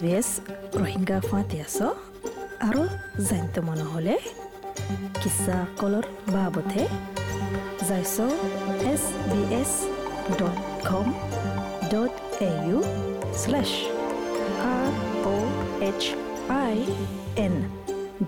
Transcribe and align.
এছ 0.00 0.28
ৰোহিংগা 0.74 1.18
ফাঁতি 1.28 1.56
আছ 1.64 1.78
আৰু 2.66 2.82
জানিত 3.28 3.56
মন 3.66 3.80
হ'লে 3.90 4.16
কিছা 5.20 5.56
কলৰ 5.80 6.06
বাবতে 6.34 6.82
যাইছ 7.88 8.16
S 8.92 9.02
B 9.30 9.40
S 9.60 9.72
dot 10.38 10.58
com 10.88 11.06
dot 11.92 12.12
A 12.42 12.50
U 12.66 12.78
slash 13.40 13.72
R 14.68 14.88
O' 15.28 15.50
H 15.88 16.02
I 16.56 16.76
N 17.44 17.54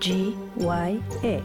G 0.04 0.20
Y 0.60 0.92
A 1.26 1.36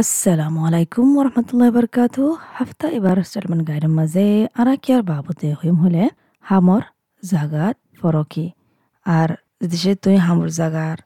আসসালামু 0.00 0.60
আলাইকুম 0.68 1.06
ওরহমতুল্লাহ 1.20 1.70
বরকাত 1.76 2.16
হাফতা 2.56 2.86
এবার 2.98 3.16
স্টারমান 3.28 3.60
গাইডের 3.68 3.92
মাঝে 3.98 4.26
আরাকিয়ার 4.60 5.02
বাবদে 5.10 5.48
হইম 5.58 5.76
হলে 5.84 6.02
হামর 6.44 6.82
জাগাত 7.22 7.76
ফরকি। 7.98 8.46
আর 9.06 9.28
দেশে 9.70 9.92
তুই 10.02 10.16
হামর 10.26 10.48
জাগার 10.58 10.98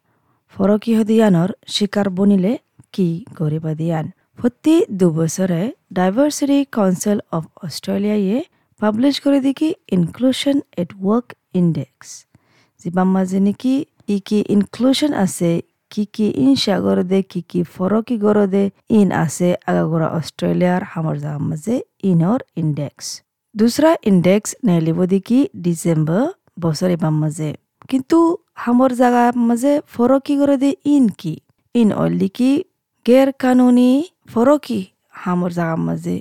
ফরকি 0.54 0.92
হদিয়ানর 0.98 1.50
শিকার 1.74 2.06
বনিলে 2.16 2.52
কি 2.94 3.08
গরিবা 3.38 3.72
দিয়ান? 3.80 4.06
প্রতি 4.38 4.74
দুবছরে 5.00 5.62
ডাইভার্সিটি 5.96 6.58
কাউন্সিল 6.76 7.18
অফ 7.36 7.44
অস্ট্রেলিয়ায় 7.66 8.40
পাবলিশ 8.80 9.14
করে 9.24 9.38
দেখি 9.46 9.68
ইনক্লুশন 9.96 10.56
এট 10.82 10.90
ওয়ার্ক 11.02 11.26
ইন্ডেক্স। 11.60 12.08
যিবাম 12.80 13.08
মাঝে 13.14 13.38
নেকি 13.46 13.74
ই 14.14 14.16
কি 14.26 14.38
ইনক্লুশন 14.54 15.12
আছে 15.24 15.50
কি 15.90 16.04
কি 16.14 16.26
ইনশা 16.40 16.76
গরদে 16.78 17.18
কি 17.22 17.40
কি 17.50 17.60
ফরকি 17.74 18.16
গরদে 18.18 18.64
ইন 18.90 19.08
আছে 19.14 19.48
আগাগোড়া 19.66 20.08
অস্ট্রেলিয়ার 20.10 20.82
হামর 20.84 21.16
জাগার 21.16 21.42
মাঝে 21.48 21.74
ইনর 22.02 22.40
ইন্ডেক্স 22.56 23.06
দুসরা 23.54 23.92
ইন্ডেক্স 24.02 24.48
নেলিব 24.66 24.98
দেখি 25.04 25.40
ডিসেম্বর 25.64 26.22
বছর 26.60 26.88
এবার 26.90 27.14
মাঝে 27.22 27.50
কিন্তু 27.90 28.18
হামর 28.54 28.90
জাগার 28.92 29.34
মাঝে 29.48 29.72
ফরকি 29.92 30.34
গরদে 30.40 30.70
ইন 30.86 31.04
কি 31.20 31.34
ইন 31.74 31.88
অল 31.94 32.12
কি 32.36 32.52
গের 33.06 33.28
কানুনি 33.40 33.90
ফরকি 34.28 34.80
হামর 35.20 35.50
জাগার 35.50 35.80
মাঝে 35.86 36.16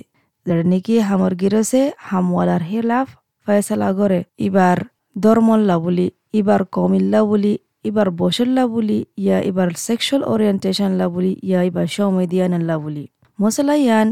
যারা 0.46 0.62
নাকি 0.62 0.94
হামর 0.98 1.32
গিরছে 1.34 1.80
হামওয়ালার 1.98 2.62
হেলাফ 2.62 3.08
ফয়সালা 3.46 3.88
করে 3.92 4.20
এবার 4.38 4.76
ধর্মল্লা 5.16 5.76
বলি 5.78 6.06
এবার 6.32 6.60
কমিল্লা 6.72 7.20
বলি 7.22 7.52
এবার 7.88 8.08
বসল্লা 8.20 8.64
বলি, 8.74 8.98
ইয়া 9.24 9.38
এবার 9.50 9.68
সেক্সুয়াল 9.88 10.22
ওরিয়েন্টেশন 10.32 10.90
লা 11.00 11.06
বলি, 11.14 11.32
ইয়া 11.48 11.60
এবার 11.68 11.86
সময় 11.96 12.26
লা 12.68 12.76
বলি। 12.84 13.04
মশলা 13.38 13.74
ইয়ান 13.84 14.08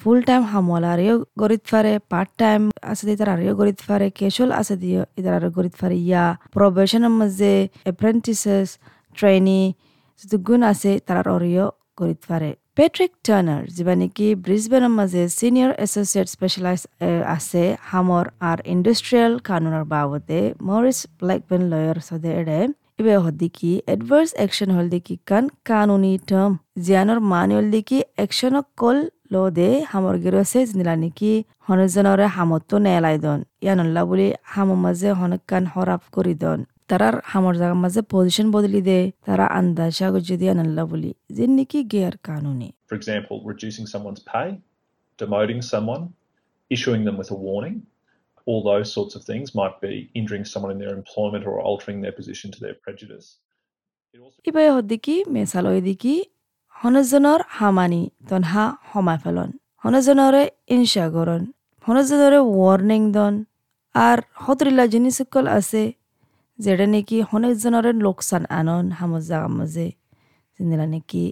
ফুল 0.00 0.18
টাইম 0.28 0.42
হামওয়ালা 0.52 0.90
আরেও 0.94 1.16
গরিত 1.40 1.62
ফারে 1.70 1.92
পার্ট 2.12 2.30
টাইম 2.40 2.62
আছে 2.90 3.02
দিয়ে 3.06 3.18
তার 3.20 3.30
আরেও 3.34 3.52
গরিত 3.60 3.78
ফারে 3.86 4.06
ক্যাশুয়াল 4.18 4.50
আছে 4.60 4.74
দিয়ে 4.82 5.00
ইতার 5.18 5.34
আরও 5.38 5.48
গরিত 5.56 5.74
ফারে, 5.80 5.96
ইয়া 6.08 6.24
প্রবেশনের 6.54 7.12
মাঝে 7.20 7.54
অ্যাপ্রেন্টিসেস 7.86 8.68
ট্রেনি 9.16 9.62
যদি 10.20 10.36
গুণ 10.46 10.60
আছে 10.72 10.90
তার 11.06 11.26
অরিও 11.36 11.66
গরিত 12.00 12.20
ফারে। 12.28 12.50
পেট্রিক 12.76 13.12
টার্নার 13.26 13.62
যিবা 13.76 13.94
নেকি 14.00 14.28
ব্রিজবেনৰ 14.44 14.92
মাঝে 14.98 15.22
সিনিয়র 15.38 15.70
এসোসিয়েট 15.86 16.26
স্পেশালাইজ 16.34 16.82
আছে 17.36 17.62
হামর 17.90 18.24
আর 18.50 18.58
ইন্ডাস্ট্রিয়াল 18.74 19.32
কানুনের 19.48 19.84
বাবদে 19.92 20.40
মরিস 20.68 20.98
ব্ল্যাকবেন 21.18 21.62
লয়ার 21.72 21.98
সদে 22.08 22.30
এড়ে। 22.40 22.60
ইবে 23.00 23.14
হদ্দিকি 23.24 23.70
এডভার্স 23.94 24.30
একশন 24.44 24.70
হল 24.76 24.86
দেখি 24.94 25.14
কান 25.28 25.44
কানুনি 25.68 26.12
টার্ম 26.28 26.52
জিয়ানোর 26.84 27.20
মান 27.32 27.48
হল 27.56 27.66
দেখি 27.74 27.98
একশনক 28.24 28.66
কল 28.80 28.98
লো 29.32 29.42
দে 29.58 29.68
হামর 29.90 30.16
গিরছে 30.24 30.58
জিনিলা 30.68 30.94
নেকি 31.02 31.32
হনজনরে 31.66 32.26
হামতো 32.36 32.76
নেলাই 32.84 33.16
দন। 33.24 33.40
ইয়ানল্লা 33.64 34.02
বুলি 34.08 34.26
হামর 34.52 34.78
মাঝে 34.84 35.08
হনক 35.20 35.42
কান 35.50 35.64
হরাপ 35.72 36.02
করি 36.14 36.34
দন। 36.42 36.58
তারার 36.88 37.16
হামর 37.30 37.54
জাগার 37.60 37.78
মাঝে 37.84 38.00
পজিশন 38.12 38.46
বদলি 38.54 38.80
দে 38.88 38.98
তারা 39.26 39.46
আন্দাজা 39.58 40.06
যদি 40.30 40.46
আনাল্লা 40.52 40.82
বলি। 40.92 41.10
যে 41.36 41.44
নাকি 41.56 41.78
গেয়ার 41.92 42.14
কানুনি। 42.26 42.68
For 42.88 42.96
example, 43.00 43.36
reducing 43.50 43.86
someone's 43.92 44.22
pay, 44.32 44.48
demoting 45.18 45.60
someone, 45.72 46.02
issuing 46.74 47.02
them 47.06 47.16
with 47.20 47.30
a 47.36 47.38
warning, 47.46 47.76
all 48.46 48.62
those 48.62 48.88
sorts 48.92 49.14
of 49.16 49.22
things 49.24 49.54
might 49.54 49.76
be 49.80 49.94
injuring 50.14 50.44
someone 50.44 50.72
in 50.72 50.78
their 50.78 50.94
employment 50.94 51.44
or 51.46 51.54
altering 51.60 51.98
their 52.00 52.12
position 52.12 52.48
to 52.52 52.58
their 52.60 52.76
prejudice. 52.76 53.26
It 54.14 54.20
also 54.20 54.38
ইবাই 54.50 54.66
হদ্দিকি 54.76 55.14
মেসালয় 55.36 55.80
দিকি 55.88 56.14
হনজনৰ 56.76 57.40
হামানি 57.56 58.02
তনহা 58.28 58.64
সমাই 58.90 59.18
Felon 59.22 59.50
হনজনরে 59.84 60.42
ইনশা 60.74 61.06
গরন 61.16 61.42
হনজনরে 61.84 62.40
warning 62.54 63.02
দন 63.16 63.34
আর 63.94 64.18
হতরিলা 64.44 64.84
জিনিসকল 64.94 65.44
আছে 65.58 65.82
যেটা 66.58 66.86
নাকি 66.94 67.16
হনেকজনরে 67.30 67.90
লোকসান 68.06 68.42
আনন 68.58 68.86
হামর 68.98 69.22
জাগার 69.28 69.52
মাঝে 69.58 69.86
যেদিনা 70.54 70.86
নাকি 70.94 71.24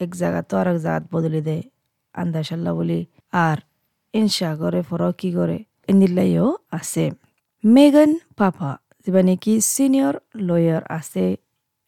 এক 0.00 0.10
জায়গা 0.20 0.40
তো 0.48 0.54
আর 0.60 0.66
এক 0.72 0.78
জায়গাত 0.84 1.04
বদলি 1.12 1.40
দে 1.48 1.56
আন্দাশাল্লা 2.14 2.72
বলি 2.78 3.00
আর 3.44 3.58
ইনশা 4.14 4.50
করে 4.60 4.80
ফরকি 4.88 5.30
করে 5.38 5.58
এনিলাইও 5.90 6.46
আছে। 6.78 7.04
মেগান 7.64 8.10
পাপা 8.38 8.70
যেবা 9.04 9.22
নেকি 9.28 9.54
সিনিয়র 9.72 10.14
লয়াৰ 10.48 10.82
আছে 10.98 11.24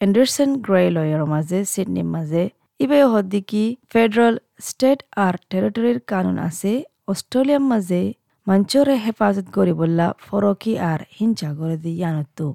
এণ্ডাৰচন 0.00 0.48
গ্ৰে 0.66 0.84
লয়াৰৰ 0.96 1.24
মাজে 1.32 1.60
চিডনীৰ 1.72 2.08
মাজে। 2.14 2.44
ইবে 2.84 2.98
হদ্দিকি 3.12 3.64
ফেডারেল 3.92 4.34
স্টেট 4.68 4.98
আর 5.24 5.34
টেৰিটৰীৰ 5.50 5.98
কানুন 6.10 6.36
আছে, 6.48 6.72
অষ্ট্ৰেলিয়াৰ 7.12 7.62
মাজে। 7.70 8.02
মঞ্চৰে 8.46 8.94
হেফাজত 9.04 9.46
কৰিবলা 9.56 10.06
ফরকি 10.26 10.72
আর 10.90 11.00
হিংসা 11.16 11.50
কৰি 11.58 11.76
দি 11.84 11.92
ইয়ানতো। 12.00 12.46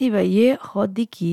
ইবা 0.00 0.22
ইয়ে 0.32 0.48
হদ্দিকি 0.70 1.32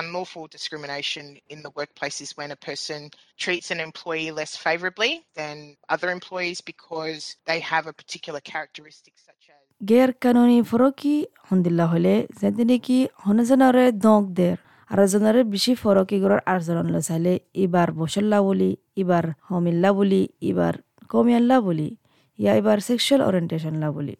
Unlawful 0.00 0.46
discrimination 0.56 1.24
in 1.54 1.58
the 1.66 1.72
workplace 1.78 2.18
is 2.24 2.30
when 2.38 2.50
a 2.50 2.60
person 2.68 3.00
treats 3.38 3.68
an 3.74 3.80
employee 3.88 4.30
less 4.30 4.52
favourably 4.56 5.12
than 5.34 5.56
other 5.94 6.08
employees 6.10 6.58
because 6.62 7.20
they 7.48 7.60
have 7.62 7.84
a 7.86 7.94
particular 8.00 8.40
characteristic 8.50 9.14
such 9.26 9.44
as 9.54 9.60
গের 9.80 10.10
কানুনি 10.24 10.58
ফরকি 10.70 11.14
হন্দিল্লা 11.48 11.86
হলে 11.92 12.14
যেদি 12.40 12.64
নাকি 12.70 12.98
হনজনরে 13.24 13.86
দক 14.06 14.24
দের 14.38 14.56
আর 14.90 14.98
জনরে 15.12 15.40
বেশি 15.54 15.72
ফরকি 15.82 16.16
গড়ার 16.22 16.40
আর 16.52 16.58
জন 16.66 16.86
চাইলে 17.08 17.32
এবার 17.64 17.88
বসল্লা 18.00 18.38
বলি 18.48 18.70
এবার 19.02 19.24
হমিল্লা 19.48 19.90
বলি 19.98 20.22
এবার 20.50 20.74
কমিয়াল্লা 21.10 21.56
বলি 21.66 21.88
ইয়া 22.38 22.52
এবার 22.60 22.78
সেক্সুয়াল 22.88 23.20
ওরিয়েন্টেশন 23.28 23.74
লা 23.82 23.88
বলি 23.96 24.14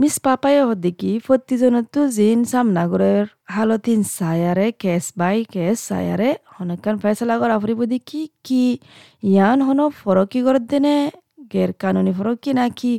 মিস 0.00 0.16
পাপায় 0.26 0.60
হদ্দিকি 0.68 1.10
প্রতিজনতো 1.26 2.00
জিন 2.18 2.40
সামনাগরের 2.52 3.24
হালতিন 3.54 4.00
সায়ারে 4.18 4.66
কেস 4.82 5.04
বাই 5.20 5.38
কেস 5.54 5.76
সায়ারে 5.90 6.30
হনকান 6.56 6.96
ফেসলা 7.02 7.34
করা 7.42 7.56
ফুরিব 7.62 7.80
দেখি 7.94 8.22
কি 8.46 8.64
ইয়ান 9.30 9.58
হন 9.66 9.80
ফরকি 10.00 10.40
গড় 10.46 10.60
দেনে 10.70 10.96
গের 11.52 11.70
কানুনি 11.82 12.12
ফরকি 12.18 12.50
নাকি 12.60 12.92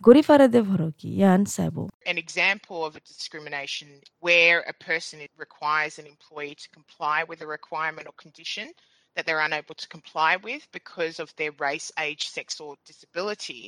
গরি 0.00 0.22
ফারে 0.28 0.46
দে 0.54 0.60
ফরকি 0.70 1.08
ইয়ান 1.20 1.40
সাইবো 1.54 1.82
an 2.12 2.18
example 2.24 2.78
of 2.88 2.92
a 3.00 3.02
discrimination 3.12 3.88
where 4.26 4.58
a 4.72 4.74
person 4.88 5.16
requires 5.46 5.94
an 6.00 6.06
employee 6.14 6.56
to 6.62 6.68
comply 6.78 7.18
with 7.30 7.38
a 7.46 7.48
requirement 7.58 8.04
or 8.10 8.14
condition 8.24 8.66
that 9.14 9.24
they're 9.26 9.46
unable 9.50 9.76
to 9.82 9.88
comply 9.96 10.32
with 10.46 10.62
because 10.78 11.14
of 11.24 11.28
their 11.38 11.52
race, 11.66 11.88
age, 12.06 12.24
sex, 12.36 12.48
or 12.64 12.70
disability. 12.90 13.62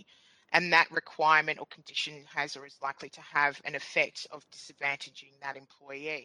And 0.52 0.72
that 0.72 0.88
requirement 0.92 1.56
or 1.60 1.66
condition 1.68 2.14
has 2.34 2.48
or 2.56 2.66
is 2.66 2.76
likely 2.82 3.10
to 3.10 3.22
have 3.34 3.52
an 3.64 3.74
effect 3.74 4.18
of 4.32 4.38
disadvantaging 4.50 5.32
that 5.42 5.54
employee 5.56 6.24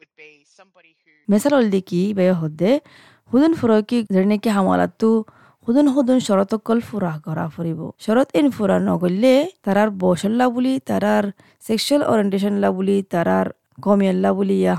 would 0.00 0.12
be 0.16 0.30
somebody 0.58 0.92
who 1.00 1.10
মেসাল 1.28 1.64
দেখি 1.76 2.02
বে 2.18 2.24
হদে 2.40 2.72
হুদুন 3.30 3.52
ফুরকি 3.60 3.98
যেনেকি 4.14 4.48
হামালাতো 4.56 5.10
হুদুন 5.66 5.86
হুদুন 5.94 6.18
শরতকল 6.28 6.78
ফুরা 6.88 7.12
করা 7.26 7.44
ফুরিব 7.54 7.80
শরত 8.04 8.28
in 8.38 8.46
ফুরা 8.56 8.76
নগরলে 8.88 9.34
তারার 9.64 9.88
বসল্লা 10.02 10.46
বুলি 10.54 10.72
তারার 10.88 11.24
sexual 11.62 12.02
orientation 12.10 12.54
লা 12.62 12.68
বুলি 12.76 12.96
তারার 13.12 13.46
কমিয়াল্লা 13.78 14.30
বুলি 14.38 14.56
ইয়া 14.62 14.74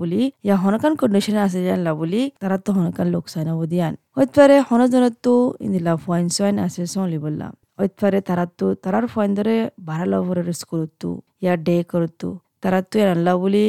বুলি 0.00 0.22
ইয়া 0.46 0.56
হনকান 0.62 0.92
কন্ডিশন 1.00 1.36
আছে 1.46 1.58
জানলা 1.66 1.92
বুলি 2.00 2.22
তারা 2.42 2.56
তো 2.64 2.70
হনকান 2.76 3.06
লোকসান 3.14 3.48
দিয়ান 3.72 3.94
হইতে 4.16 4.34
পারে 4.38 4.56
হনজনত 4.68 5.14
তো 5.24 5.34
ইন্দিলা 5.64 5.92
ফয়েন 6.04 6.26
সোয়াইন 6.36 6.56
আছে 6.66 6.82
সলি 6.94 7.18
পারে 7.78 8.20
ধরে 9.38 9.56
বাড়ালা 9.88 10.18
ভরে 10.20 10.42
স্কুলতো 10.52 11.08
ইয়া 11.42 11.54
ডে 11.66 11.76
করতো 11.92 12.28
তারা 12.62 12.80
তো 12.90 12.96
আল্লাহ 13.14 13.34
বুলি 13.42 13.66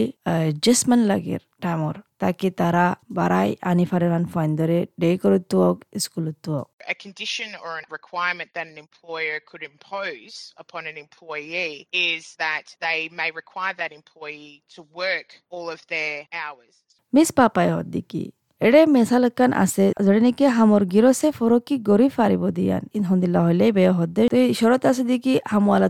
জেসমান 0.66 1.02
লাগের 1.10 1.42
টাইমর 1.62 1.96
তাকে 2.20 2.48
তারা 2.52 2.86
বাড়াই 3.12 3.50
আনি 3.62 3.86
ফারেন 3.86 4.26
ফাইন 4.34 4.50
ধরে 4.60 4.78
ডে 5.02 5.10
করতো 5.24 5.58
স্কুলতো 6.06 6.54
a 6.94 6.96
condition 6.96 7.50
or 7.64 7.72
a 7.78 7.84
requirement 7.92 8.50
that 8.56 8.68
an 8.68 8.78
employer 8.78 9.40
could 9.46 9.64
impose 9.64 10.36
upon 10.58 10.82
an 10.88 10.98
employee 10.98 11.88
is 11.94 12.24
that 12.36 12.66
they 12.82 13.00
may 13.12 13.30
require 13.32 13.74
that 13.76 13.92
employee 13.92 14.56
to 14.76 14.82
work 14.94 15.28
all 15.52 15.68
of 15.70 15.82
their 15.88 16.16
hours. 16.34 16.74
Miss 17.14 17.30
পাপায় 17.40 17.72
হদ্দিকি 17.76 18.24
এড়ে 18.62 18.82
মেসালকান 18.96 19.52
আছে 19.64 19.86
যেটা 20.06 20.22
নাকি 20.26 20.46
হামর 20.58 20.84
গিরসে 20.94 21.28
ফরকি 21.38 21.76
গরি 21.90 22.08
ফারিব 22.16 22.44
দিয়ান। 22.58 22.84
ইন 22.98 23.04
হন্দিল্লা 23.10 23.40
হলে 23.48 23.66
বে 23.78 23.84
হদ্দে 24.00 24.24
তো 24.34 24.38
শরত 24.60 24.84
আছে 24.92 25.04
দেখি 25.12 25.34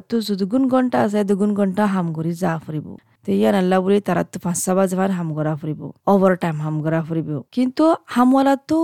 তো 0.10 0.16
দুগুণ 0.40 0.64
ঘণ্টা 0.74 0.98
আছে 1.06 1.20
দুগুণ 1.30 1.52
ঘণ্টা 1.60 1.84
হাম 1.94 2.08
গরি 2.18 2.32
যা 2.42 2.52
ফুরিব 2.64 2.88
তো 3.24 3.30
ইয়ান 3.40 3.56
আল্লাহ 3.62 3.78
বলি 3.86 3.98
তারা 4.08 4.22
তো 4.32 4.38
পাঁচ 4.44 4.58
সাবা 4.66 4.84
যাবার 4.92 5.12
হাম 5.18 5.28
গড়া 5.38 5.54
ফুরিব 5.60 5.82
ওভার 6.12 6.34
টাইম 6.44 6.58
হাম 6.66 6.76
গড়া 6.86 7.02
ফুরিব 7.08 7.30
কিন্তু 7.56 7.86
তো 8.70 8.80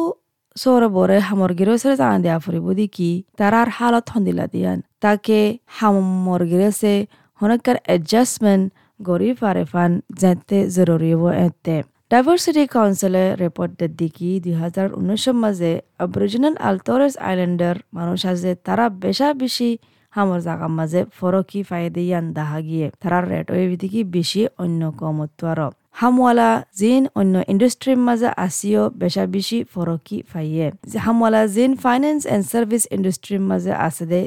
সৌর 0.55 0.83
বরে 0.95 1.17
হামর 1.27 1.51
গিরসে 1.59 1.91
জানা 2.01 2.17
দেয়া 2.25 2.37
ফুরিব 2.43 2.65
দেখি 2.79 3.11
তারার 3.39 3.69
হালত 3.77 4.05
হন্দিলা 4.13 4.45
দিয়ান। 4.53 4.77
তাকে 5.03 5.39
হামর 5.77 6.41
গিরসে 6.51 6.93
হনকার 7.39 7.77
এডজাস্টমেন্ট 7.95 8.65
গরি 9.07 9.29
ফারে 9.39 9.63
ফান, 9.71 9.91
যেতে 10.21 10.57
জরুরি 10.75 11.11
এতে। 11.45 11.77
ডাইভার্সিটি 12.11 12.63
কাউন্সিলে 12.67 13.23
রিপোর্ট 13.43 13.71
দিকি 13.99 14.29
দুই 14.43 14.55
হাজার 14.63 14.87
উনিশের 14.99 15.35
মাঝে 15.43 15.71
অবরিজিনাল 15.99 16.55
আলতরেস 16.61 17.13
আইল্যান্ডের 17.21 17.77
মানুষ 17.97 18.19
আছে 18.25 18.51
তারা 18.65 18.85
বেশা 18.97 19.27
বেশি 19.33 19.69
হামর 20.13 20.39
জাগার 20.41 20.71
মাঝে 20.79 21.01
ফরকি 21.17 21.61
ফাইদে 21.69 22.01
ইয়ান 22.07 22.25
দাহা 22.37 22.59
গিয়ে 22.67 22.87
তারা 23.01 23.17
রেট 23.23 23.47
ওই 23.53 23.63
দিকে 23.75 23.99
বেশি 24.15 24.41
অন্য 24.63 24.81
কমত্ব 24.99 25.41
আর 25.51 25.59
হামওয়ালা 25.99 26.49
জিন 26.79 27.03
অন্য 27.19 27.35
ইন্ডাস্ট্রির 27.53 27.99
মাঝে 28.07 28.29
আসিও 28.45 28.83
বেশা 28.95 29.23
বেশি 29.35 29.57
ফরকি 29.73 30.17
ফাইয়ে 30.31 30.67
হামওয়ালা 31.05 31.41
জিন 31.55 31.71
ফাইন্যান্স 31.83 32.21
এন্ড 32.27 32.45
সার্ভিস 32.51 32.83
ইন্ডাস্ট্রির 32.95 33.41
মাঝে 33.49 33.73
আছে 33.87 34.05
দে 34.11 34.21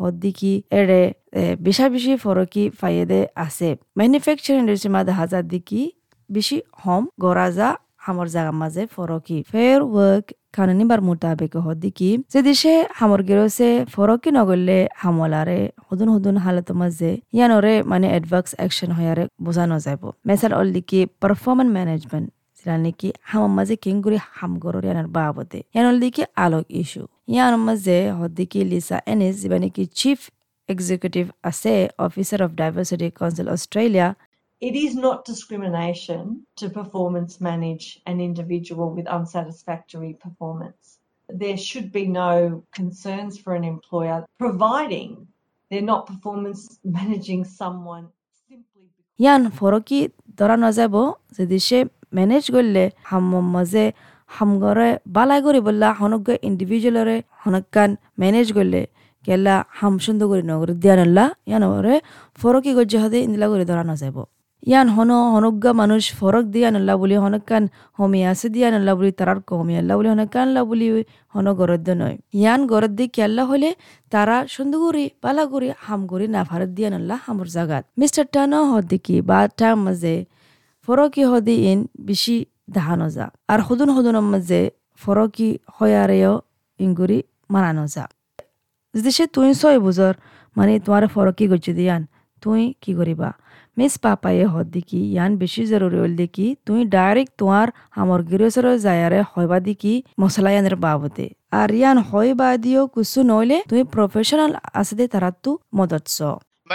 হদ্দিকি 0.00 0.52
এড়ে 0.72 1.02
বেশা 1.58 1.86
বেশি 1.94 2.12
ফরকি 2.24 2.64
ফাইয়ে 2.80 3.04
দে 3.10 3.20
আছে 3.36 3.68
ম্যানুফ্যাকচারিং 3.98 4.58
ইন্ডাস্ট্রির 4.62 4.92
মাঝে 4.96 5.12
হাজার 5.20 5.42
দিকি 5.52 5.80
বেশি 6.30 6.56
হম 6.82 7.02
গরাজা 7.22 7.68
হামর 8.04 8.28
জাগা 8.34 8.52
মাঝে 8.62 8.82
ফরকি। 8.94 9.38
ফেয়ার 9.52 9.80
ওয়ার্ক 9.92 10.26
কানুনি 10.56 10.84
বার 10.90 11.00
মোতাবেক 11.08 11.52
হদ্দিকি 11.66 12.10
যে 12.32 12.40
দেশে 12.48 12.72
হামর 12.98 13.20
গেরসে 13.28 13.70
ফরকি 13.94 14.30
নগরলে 14.36 14.78
হামলারে 15.02 15.60
হুদুন 15.86 16.08
হুদুন 16.14 16.36
হালত 16.44 16.68
মাঝে 16.80 17.10
ইয়ানরে 17.36 17.74
মানে 17.90 18.06
অ্যাডভান্স 18.12 18.48
অ্যাকশন 18.58 18.90
হয়ারে 18.96 19.24
বোঝানো 19.44 19.76
যাব 19.86 20.02
মেসাল 20.28 20.52
অল 20.60 20.68
দিকি 20.76 21.00
পারফরমেন্স 21.20 21.70
ম্যানেজমেন্ট 21.76 22.26
যেটা 22.56 22.74
নাকি 22.84 23.08
হামার 23.30 23.52
মাঝে 23.58 23.74
কিংগুড়ি 23.84 24.18
হামগরর 24.38 24.84
ইয়ানার 24.86 25.08
বাবদে। 25.16 25.60
ইয়ানল 25.74 25.96
দিকে 26.02 26.22
আলোক 26.44 26.66
ইস্যু 26.80 27.02
ইয়ার 27.34 27.54
মাঝে 27.66 27.96
হদ্দিকি 28.18 28.60
লিসা 28.70 28.98
এনিস, 29.12 29.34
যেবা 29.42 29.58
নাকি 29.64 29.82
চিফ 29.98 30.20
এক্সিকিউটিভ 30.72 31.24
আছে 31.48 31.74
officer 32.06 32.40
of 32.46 32.50
diversity 32.60 33.08
council 33.18 33.46
Australia 33.54 34.08
It 34.64 34.76
is 34.76 34.94
not 34.96 35.26
discrimination 35.26 36.20
to 36.56 36.70
performance 36.70 37.32
manage 37.38 37.86
an 38.06 38.18
individual 38.18 38.88
with 38.88 39.06
unsatisfactory 39.08 40.12
performance. 40.14 40.82
There 41.28 41.58
should 41.58 41.92
be 41.92 42.06
no 42.06 42.64
concerns 42.72 43.34
for 43.36 43.52
an 43.54 43.64
employer 43.64 44.24
providing 44.38 45.10
they're 45.70 45.90
not 45.92 46.02
performance 46.06 46.60
managing 46.98 47.42
someone 47.60 48.04
করলে 52.54 52.82
হাম 53.10 53.24
মাঝে 53.54 53.84
হামগরে 54.30 54.88
বালাই 55.16 55.40
করি 55.46 55.60
বললা 55.68 55.88
হনজ্ঞ 56.00 56.28
ইন্ডিভিজুয়ালরে 56.48 57.16
হনকান 57.42 57.90
manage 58.20 58.48
করলে 58.58 58.80
কেলা 59.24 59.56
হাম 59.78 59.94
সুন্দর 60.04 60.26
করে 60.30 60.42
নগর 60.50 60.68
দিয়ানল্লা 60.82 61.24
ইয়ানরে 61.50 61.94
ফরকি 62.40 62.70
গজ্জে 62.78 62.98
হদে 63.02 63.18
ইন্দিলা 63.26 63.46
করে 63.52 63.64
ধরা 63.72 63.84
নযাব 63.90 64.18
ইয়ান 64.70 64.86
হন 64.96 65.10
হনজ্ঞা 65.34 65.72
মানুষ 65.80 66.02
ফরক 66.18 66.44
দিয়া 66.54 66.68
নল্লা 66.74 66.94
বুলি, 67.00 67.16
হনকান 67.24 67.64
হমি 67.98 68.20
আছে 68.30 68.46
দিয়া 68.54 68.68
নল্লা 68.74 68.92
বুলি 68.98 69.10
তারার 69.18 69.38
কমি 69.48 69.74
আল্লাহ 69.80 69.94
বুলি, 69.98 70.08
হনকান 70.14 70.44
আল্লাহ 70.48 70.62
বুলি 70.70 70.86
হন 71.34 71.46
গরদ্দ 71.60 71.88
নয়। 72.00 72.16
ইয়ান 72.38 72.60
গরদ 72.72 72.92
দি 72.98 73.06
কেল্লা 73.16 73.42
হলে 73.50 73.70
তারা 74.12 74.36
সুন্দরগুড়ি 74.54 75.04
বালাগুড়ি 75.22 75.68
হামগুড়ি 75.84 76.26
না 76.34 76.40
ফারত 76.48 76.70
দিয়া 76.76 76.88
নল্লা 76.94 77.16
হামর 77.24 77.48
জাগাত। 77.56 77.84
মিস্টার 78.00 78.24
টানো 78.34 78.58
হদ্দিকি 78.72 79.16
বা 79.28 79.38
টাইম 79.58 79.78
মাঝে 79.86 80.14
ফরকি 80.88 81.22
হদি 81.30 81.54
ইন 81.70 81.78
বেশি 82.08 82.36
দাহানো 82.74 83.06
যা 83.16 83.26
আর 83.52 83.60
হদুন 83.66 83.88
হদুনের 83.96 84.26
মাঝে 84.32 84.60
ফরকি 85.02 85.50
হয়ারেও 85.76 86.34
ইংগুড়ি 86.80 87.18
মানানো 87.52 87.84
যা 87.94 88.04
যদি 88.94 89.10
সে 89.16 89.24
তুই 89.34 89.48
ছয় 89.60 89.78
বুঝর 89.84 90.14
মানে 90.56 90.72
তোমার 90.84 91.04
ফরকি 91.14 91.44
গজ্জি 91.52 91.72
দিয়ান 91.78 92.02
তুই 92.42 92.62
কি 92.82 92.92
করিবা 92.98 93.28
মিস 93.77 93.93
পাপায়ে 94.03 94.45
হদ 94.53 94.67
দিকি 94.75 94.99
ইয়ান 95.13 95.31
বেশি 95.41 95.63
জরুরি 95.71 95.97
হল 96.03 96.13
দেখি 96.21 96.47
তুই 96.67 96.79
ডাইরেক্ট 96.95 97.33
তোমার 97.41 97.67
আমার 98.01 98.19
গিরসর 98.29 98.65
জায়ারে 98.85 99.19
হয়বা 99.31 99.57
দিকি 99.67 99.93
মশলা 100.21 100.49
ইয়ানের 100.53 100.75
বাবদে 100.85 101.27
আর 101.59 101.69
ইয়ান 101.79 101.97
হয় 102.09 102.31
বা 102.39 102.49
দিও 102.63 102.83
কুসু 102.93 103.19
নইলে 103.31 103.57
তুই 103.71 103.81
প্রফেশনাল 103.95 104.51
আছে 104.79 104.93
দে 104.99 105.05
তারা 105.13 105.29
তু 105.43 105.51
মদত 105.77 106.07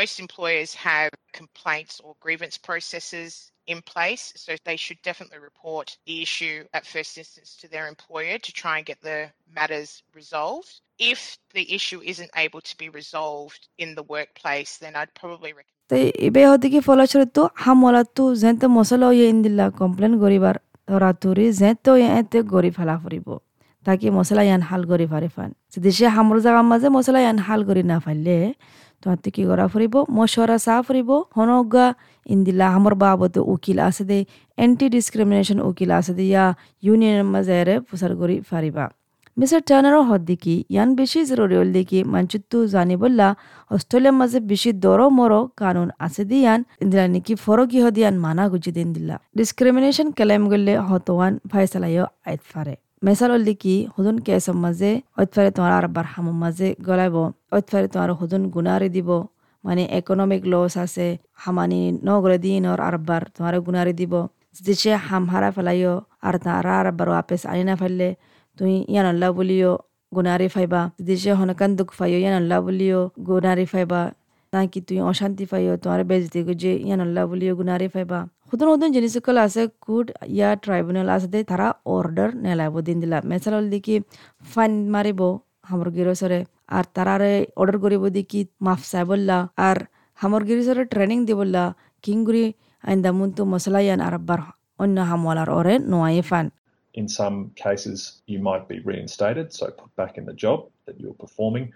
Most 0.00 0.16
employers 0.18 0.70
have 0.88 1.10
complaints 1.32 1.94
or 2.04 2.12
grievance 2.24 2.56
processes 2.58 3.52
in 3.66 3.80
place, 3.82 4.32
so 4.36 4.50
they 4.64 4.76
should 4.76 5.00
definitely 5.02 5.38
report 5.38 5.96
the 6.06 6.22
issue 6.22 6.64
at 6.72 6.84
first 6.84 7.16
instance 7.16 7.56
to 7.60 7.68
their 7.68 7.86
employer 7.86 8.38
to 8.38 8.52
try 8.52 8.78
and 8.78 8.86
get 8.86 9.00
the 9.00 9.30
matters 9.54 10.02
resolved. 10.14 10.80
If 10.98 11.38
the 11.52 11.72
issue 11.72 12.00
isn't 12.02 12.30
able 12.36 12.60
to 12.60 12.76
be 12.76 12.88
resolved 12.88 13.68
in 13.78 13.94
the 13.94 14.02
workplace, 14.02 14.76
then 14.78 14.94
I'd 14.96 15.14
probably 15.14 15.52
recommend 15.52 15.77
তাই 15.89 16.03
এবে 16.27 16.41
হদিকে 16.49 16.79
ফলস্বরূপ 16.87 17.37
হামলাতো 17.63 18.23
যেতে 18.41 18.65
মশলা 18.77 19.07
ইয়ে 19.17 19.25
ইন্দিল্লা 19.33 19.65
complain 19.79 20.13
করিবার 20.23 20.55
ধরাতুরি 20.89 21.45
যেতে 21.59 21.91
এতে 22.19 22.37
গরি 22.53 22.71
ফেলা 22.77 22.95
ফুরিব 23.01 23.27
তাকে 23.85 24.07
মশলা 24.17 24.41
ইয়ান 24.47 24.61
হাল 24.69 24.81
করি 24.91 25.05
ফারে 25.11 25.29
ফান। 25.35 25.49
যদি 25.73 25.89
সে 25.97 26.05
হামর 26.15 26.37
জাগার 26.45 26.65
মাঝে 26.71 26.87
মশলা 26.97 27.19
ইয়ান 27.25 27.37
হাল 27.47 27.61
করি 27.67 27.81
না 27.91 27.97
ফাইলে 28.03 28.35
তোমার 29.01 29.17
কি 29.35 29.43
করা 29.49 29.65
ফুরিব 29.71 29.95
মশরা 30.17 30.57
চা 30.65 30.75
ফুরিব 30.85 31.09
হনগা 31.37 31.85
ইন্দিলা 32.33 32.67
হামর 32.73 32.93
বাবদ 33.03 33.35
উকিল 33.53 33.79
আছে 33.87 34.03
দে 34.09 34.19
এন্টি 34.63 34.85
ডিসক্রিমিনেশন 34.95 35.57
উকিল 35.69 35.91
আছে 35.99 36.13
দে, 36.17 36.23
ইয়া 36.31 36.45
ইউনিয়নের 36.85 37.25
মাঝে 37.33 37.75
প্রচার 37.87 38.11
করি 38.21 38.35
ফারিবা 38.49 38.85
মানচিত্তু 42.13 42.57
জানিবল্লা 42.75 43.27
অস্ট্রেলিয়ার 43.75 44.15
মাঝে 44.21 44.39
বেশি 44.51 44.71
দর 44.85 44.99
মর 45.17 45.31
কানুন 45.61 45.89
আছে 46.05 46.23
দিয়ান 46.31 46.59
ইন্দিলা 46.83 47.05
নাকি 47.13 47.33
ফরক 47.43 47.69
ইহ 47.77 47.85
দিয়ান 47.97 48.15
মানা 48.25 48.43
গুজি 48.51 48.71
দিন 48.77 48.87
দিলা 48.95 49.15
ডিসক্রিমিনেশন 49.37 50.07
ক্লেম 50.17 50.43
করলে 50.51 50.73
হতওয়ান 50.87 51.33
ফাইসালাইও 51.51 52.05
আইত 52.29 52.41
ফারে। 52.51 52.75
মেসাল 53.05 53.29
হল 53.33 53.43
দেখি, 53.49 53.75
হুদুন 53.93 54.15
কেসর 54.25 54.57
মাঝে 54.63 54.91
ঐতফারে 55.19 55.49
তোমার 55.55 55.71
আর 55.77 55.85
বার 55.95 56.05
হামর 56.13 56.35
মাঝে 56.43 56.67
গলাইব 56.87 57.15
ঐতফারে 57.55 57.87
তোমার 57.93 58.09
হুদুন 58.19 58.41
গুনারি 58.55 58.89
দিব 58.95 59.09
মানে 59.63 59.83
ইকোনমিক 59.99 60.41
লস 60.51 60.73
আছে, 60.83 61.07
হামানি 61.43 61.81
নগরে 62.07 62.37
দিন 62.45 62.63
ওর 62.71 62.79
আরবার 62.89 63.21
তোমার 63.35 63.53
গুনারি 63.67 63.93
দিব 64.01 64.13
সে 64.81 64.91
হাম 65.07 65.23
হারা 65.31 65.49
ফেলাইও, 65.55 65.93
আর 66.27 66.35
তারা 66.45 66.73
আরবার 66.81 67.07
ওয়াপেস 67.13 67.41
আনি 67.51 67.63
না 67.69 67.75
ফেললে 67.81 68.09
তুই 68.59 68.73
ইয়ান 68.93 69.05
আল্লাহ 69.13 69.29
বলিও, 69.39 69.71
গুনারি 70.11 70.47
ফাইবা। 70.55 70.81
যদি 70.99 71.13
সে 71.23 71.31
হনকান 71.39 71.71
দুঃখ 71.77 71.89
ফাইও 71.97 72.17
ইয়ান 72.23 72.35
আল্লাহ 72.41 72.57
বলিও, 72.67 72.99
গুনারি 73.27 73.65
ফাইবা। 73.73 74.01
নাকি 74.53 74.79
তুই 74.87 74.97
অশান্তি 75.09 75.45
ফাইও 75.51 75.73
তোমার 75.83 76.01
বেজতি 76.09 76.39
গুজে 76.47 76.71
ইয়ান 76.87 76.99
আল্লাহ 77.05 77.23
বলিও, 77.31 77.53
গুনারি 77.59 77.87
ফাইবা। 77.93 78.19
হুদুন 78.49 78.67
হুদুন 78.71 78.89
জিনিসকল 78.95 79.35
আছে 79.45 79.61
কুড 79.85 80.07
ইয়া, 80.37 80.49
ট্রাইব্যুনাল 80.63 81.07
আছে 81.15 81.27
দে 81.33 81.39
তারা 81.51 81.67
অর্ডার 81.95 82.29
নেলাইব, 82.43 82.75
দিন 82.87 82.97
দিলা। 83.03 83.17
মেসাল 83.29 83.65
দেখি, 83.73 83.95
ফাইন 84.51 84.73
মারিব, 84.93 85.21
হামর 85.69 85.89
গিরসরে 85.95 86.39
আর 86.77 86.85
তারারে 86.95 87.33
অর্ডার 87.61 87.77
করিব 87.83 88.03
দিকি 88.15 88.39
মাফ 88.65 88.81
চাইবল্লা 88.91 89.37
আর 89.67 89.77
হামর 90.19 90.41
গিরসরে 90.47 90.83
ট্রেনিং 90.93 91.19
দিবল্লা 91.27 91.63
কিংগুরি 92.03 92.45
আইন্দা 92.83 93.09
মুন্তু 93.17 93.41
মশলা 93.51 93.79
ইয়ান 93.85 93.99
আরব্বার 94.07 94.39
অন্য 94.83 94.97
হামওয়ালার 95.09 95.49
ওরে 95.57 95.73
নোয়াই 95.91 96.21
ফান 96.29 96.45
In 96.93 97.07
some 97.07 97.51
cases, 97.51 98.21
you 98.25 98.39
might 98.39 98.67
be 98.67 98.79
reinstated, 98.79 99.53
so 99.53 99.69
put 99.71 99.95
back 99.95 100.17
in 100.17 100.25
the 100.25 100.33
job 100.33 100.69
that 100.85 100.99
you're 100.99 101.13
performing. 101.13 101.71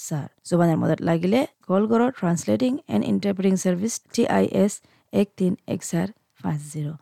চার 0.06 0.28
জোবানের 0.48 0.78
মদত 0.82 1.00
লাগিলে 1.08 1.40
কল 1.68 1.82
করো 1.92 2.06
translating 2.18 2.72
and 2.94 3.04
interpreting 3.12 3.54
service 3.64 3.94
T 4.14 4.22
I 4.38 4.44
S 4.62 4.72
এক 5.12 5.28
তিন 5.38 5.52
এক 5.74 5.80
চার 5.90 6.06
পাঁচ 6.42 6.60
জিরো 6.72 6.92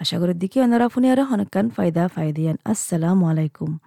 আশা 0.00 0.18
করি 0.18 0.34
দিকে 0.34 0.58
অনারা 0.62 0.88
ফোনে 0.88 1.12
আর 1.12 1.44
কান 1.52 1.70
ফায়দা 1.70 2.08
ফায়দিয়ান 2.08 2.56
আসসালামু 2.64 3.24
আলাইকুম। 3.26 3.78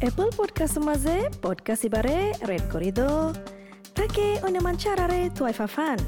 এপল 0.00 0.30
পডকাস্ট 0.36 0.78
মাঝে 0.78 1.28
পডকাস্ট 1.42 1.84
ইবারে 1.84 2.32
রেড 2.48 2.62
করে 2.72 2.92
দো 2.92 3.34
তাকে 3.94 4.36
অন্য 4.42 4.58
মানুষ 4.58 4.86
আরারে 4.86 5.30
তোয়াইফা 5.36 5.66
ফান 5.66 5.98